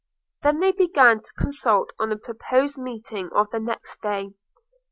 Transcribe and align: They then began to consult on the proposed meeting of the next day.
They 0.41 0.49
then 0.53 0.73
began 0.79 1.21
to 1.21 1.33
consult 1.37 1.93
on 1.99 2.09
the 2.09 2.17
proposed 2.17 2.75
meeting 2.75 3.29
of 3.35 3.51
the 3.51 3.59
next 3.59 4.01
day. 4.01 4.31